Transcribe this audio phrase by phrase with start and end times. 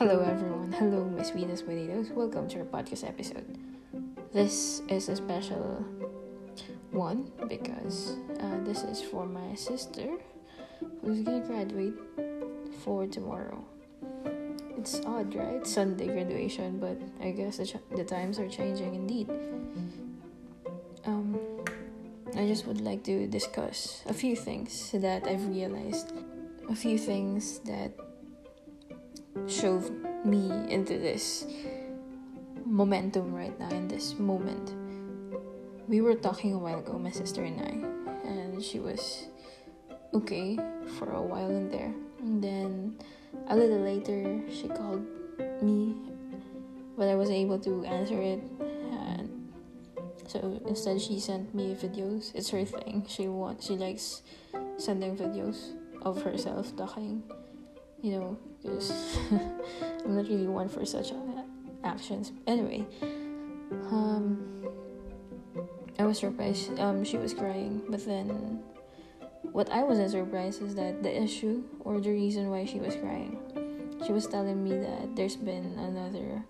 [0.00, 0.72] Hello, everyone.
[0.72, 2.08] Hello, my sweetest potatoes.
[2.08, 3.58] Welcome to our podcast episode.
[4.32, 5.84] This is a special
[6.90, 10.08] one because uh, this is for my sister
[11.02, 11.92] who's gonna graduate
[12.82, 13.62] for tomorrow.
[14.78, 15.66] It's odd, right?
[15.66, 19.28] Sunday graduation, but I guess the, ch- the times are changing indeed.
[21.04, 21.38] Um,
[22.34, 26.14] I just would like to discuss a few things that I've realized,
[26.70, 27.92] a few things that
[29.50, 29.92] shoved
[30.24, 31.46] me into this
[32.64, 34.74] momentum right now in this moment.
[35.88, 39.26] We were talking a while ago, my sister and I, and she was
[40.14, 40.56] okay
[40.98, 41.92] for a while in there.
[42.20, 42.98] And then
[43.48, 45.04] a little later, she called
[45.60, 45.96] me,
[46.96, 48.40] but I wasn't able to answer it.
[48.60, 49.52] And
[50.28, 52.32] so instead, she sent me videos.
[52.34, 53.04] It's her thing.
[53.08, 54.22] She wants, she likes
[54.76, 57.24] sending videos of herself talking.
[58.00, 59.18] You know, because
[60.04, 61.12] I'm not really one for such
[61.84, 62.32] actions.
[62.46, 62.86] Anyway,
[63.90, 64.66] um,
[65.98, 66.78] I was surprised.
[66.78, 68.62] Um, she was crying, but then
[69.52, 73.38] what I wasn't surprised is that the issue or the reason why she was crying.
[74.06, 76.42] She was telling me that there's been another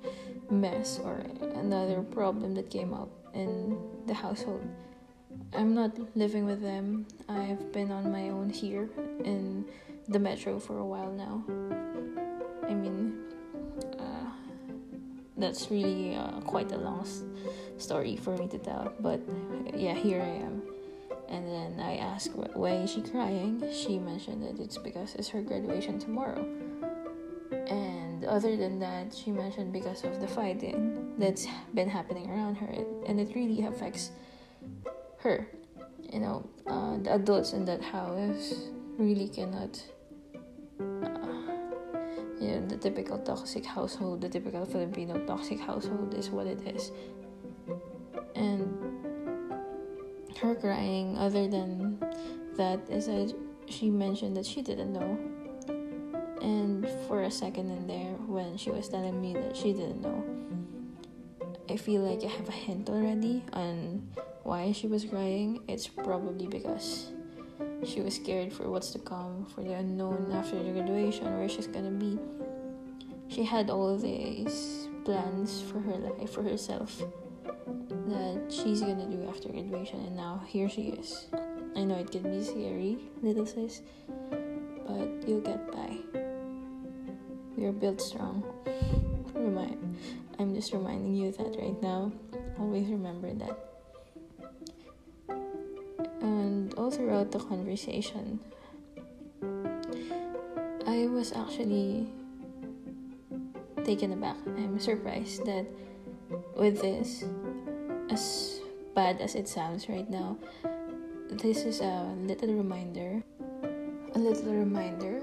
[0.50, 4.62] mess or another problem that came up in the household.
[5.52, 7.06] I'm not living with them.
[7.28, 8.88] I've been on my own here
[9.24, 9.64] in
[10.08, 11.44] the metro for a while now.
[12.70, 13.18] I mean,
[13.98, 14.30] uh,
[15.36, 17.04] that's really uh, quite a long
[17.78, 19.20] story for me to tell, but
[19.74, 20.62] yeah, here I am.
[21.28, 23.62] And then I asked why is she crying.
[23.72, 26.46] She mentioned that it's because it's her graduation tomorrow.
[27.66, 32.70] And other than that, she mentioned because of the fighting that's been happening around her,
[33.06, 34.10] and it really affects
[35.18, 35.48] her.
[36.12, 38.54] You know, uh, the adults in that house
[38.98, 39.82] really cannot.
[42.40, 46.90] You know, the typical toxic household, the typical Filipino toxic household is what it is.
[48.34, 48.74] And
[50.40, 51.98] her crying, other than
[52.56, 53.34] that, is that
[53.68, 55.18] she mentioned that she didn't know.
[56.40, 60.24] And for a second in there, when she was telling me that she didn't know,
[61.68, 64.08] I feel like I have a hint already on
[64.42, 65.62] why she was crying.
[65.68, 67.12] It's probably because
[67.84, 71.66] she was scared for what's to come, for the unknown after the graduation, where she's
[71.66, 72.18] gonna be.
[73.28, 77.02] She had all these plans for her life, for herself,
[77.44, 81.26] that she's gonna do after graduation, and now here she is.
[81.76, 83.82] I know it can be scary, little sis,
[84.86, 85.96] but you'll get by.
[87.56, 88.42] We are built strong.
[89.34, 89.96] Remind,
[90.38, 92.12] I'm just reminding you that right now.
[92.58, 93.69] Always remember that.
[96.76, 98.40] All throughout the conversation,
[100.86, 102.08] I was actually
[103.84, 104.36] taken aback.
[104.46, 105.66] I'm surprised that
[106.56, 107.24] with this,
[108.10, 108.60] as
[108.94, 110.36] bad as it sounds right now,
[111.30, 113.22] this is a little reminder,
[114.14, 115.22] a little reminder,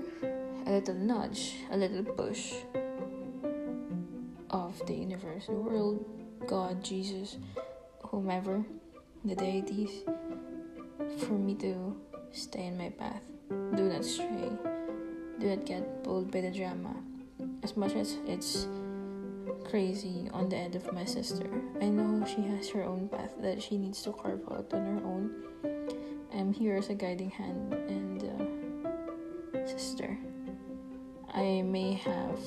[0.66, 2.53] a little nudge, a little push
[4.50, 6.06] of the universe, the world,
[6.47, 7.38] God, Jesus,
[8.03, 8.63] whomever,
[9.25, 10.03] the deities,
[11.28, 11.94] for me to
[12.32, 13.22] stay in my path.
[13.50, 14.50] Do not stray.
[15.40, 16.96] Do not get pulled by the drama.
[17.64, 18.68] As much as it's
[19.70, 21.46] crazy on the end of my sister,
[21.82, 25.02] I know she has her own path that she needs to carve out on her
[25.04, 25.36] own.
[26.34, 30.18] I'm here as a guiding hand and uh, sister.
[31.34, 32.40] I may have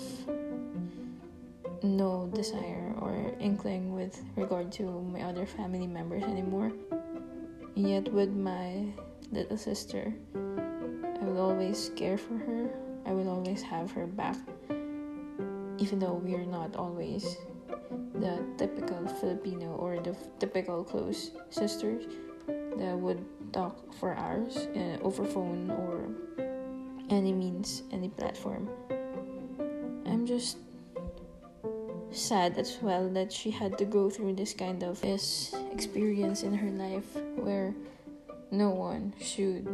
[1.83, 6.73] no desire or inkling with regard to my other family members anymore.
[8.01, 8.87] Yet, with my
[9.31, 12.71] little sister, I will always care for her.
[13.05, 14.39] I will always have her back,
[15.77, 17.37] even though we are not always
[18.15, 22.07] the typical Filipino or the typical close sisters
[22.47, 23.23] that would
[23.53, 26.09] talk for hours uh, over phone or
[27.11, 28.71] any means, any platform.
[30.07, 30.57] I'm just
[32.13, 36.55] sad as well that she had to go through this kind of this experience in
[36.55, 37.75] her life where
[38.51, 39.69] no one should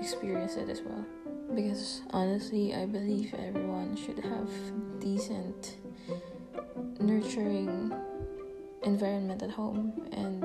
[0.00, 1.04] experience it as well.
[1.54, 4.50] Because honestly i believe everyone should have
[5.00, 5.76] decent
[7.00, 7.92] nurturing
[8.82, 9.92] environment at home.
[10.12, 10.44] And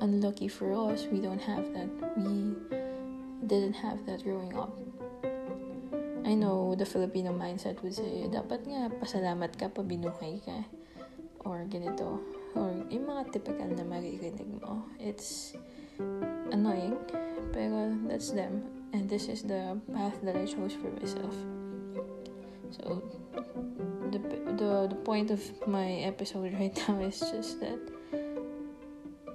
[0.00, 1.88] unlucky for us we don't have that.
[2.16, 2.54] We
[3.46, 4.72] didn't have that growing up
[6.22, 10.62] I know the Filipino mindset would say, dapat nga, pasalamat ka pa binuhay ka.
[11.42, 12.22] Or ganito.
[12.54, 14.86] Or yung mga typical na marinig mo.
[15.02, 15.58] It's
[16.54, 16.94] annoying,
[17.50, 18.62] pero that's them.
[18.92, 21.34] And this is the path that I chose for myself.
[22.70, 23.02] So
[24.12, 24.20] the
[24.56, 27.80] the the point of my episode right now is just that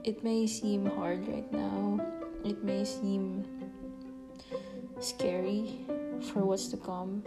[0.06, 2.00] it may seem hard right now.
[2.46, 3.44] It may seem
[5.02, 5.87] scary
[6.28, 7.24] for what's to come.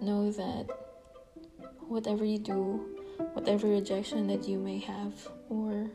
[0.00, 0.66] Know that
[1.80, 2.96] whatever you do,
[3.32, 5.12] whatever rejection that you may have
[5.48, 5.90] or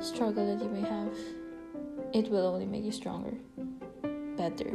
[0.00, 1.14] struggle that you may have,
[2.12, 3.34] it will only make you stronger,
[4.36, 4.68] better.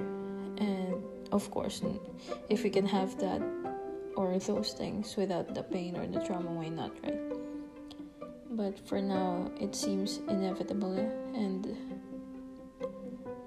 [0.57, 1.81] And of course,
[2.49, 3.41] if we can have that
[4.15, 7.19] or those things without the pain or the trauma, why not, right?
[8.51, 10.95] But for now, it seems inevitable
[11.35, 11.75] and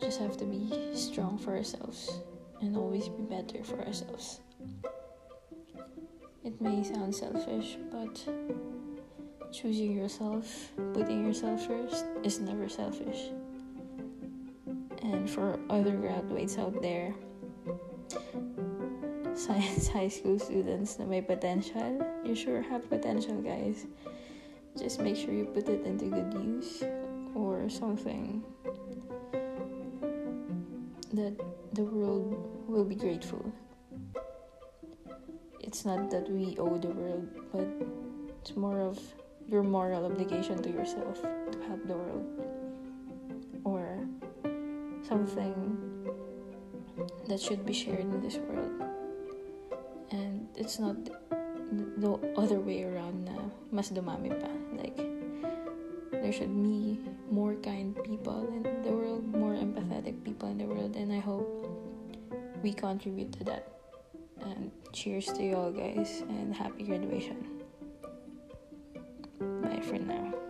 [0.08, 2.20] just have to be strong for ourselves
[2.62, 4.40] and always be better for ourselves.
[6.42, 8.16] It may sound selfish, but
[9.52, 13.28] choosing yourself, putting yourself first, is never selfish.
[15.02, 17.12] And for other graduates out there,
[19.34, 23.84] science high school students na may potential, you sure have potential, guys.
[24.72, 26.82] Just make sure you put it into good use
[27.34, 28.42] or something
[31.12, 31.36] that
[31.72, 32.36] the world
[32.68, 33.52] will be grateful.
[35.60, 37.68] It's not that we owe the world, but
[38.40, 38.98] it's more of
[39.46, 42.26] your moral obligation to yourself to help the world.
[43.64, 44.06] Or
[45.06, 45.78] something
[47.28, 48.72] that should be shared in this world.
[50.10, 50.96] And it's not
[51.72, 53.36] the other way around na
[53.72, 54.48] mas dumami pa.
[54.76, 54.96] Like
[56.12, 60.96] there should be more kind people in the world more empathetic people in the world
[60.96, 61.46] and i hope
[62.62, 63.72] we contribute to that
[64.40, 67.58] and cheers to you all guys and happy graduation
[69.40, 70.47] Bye for now.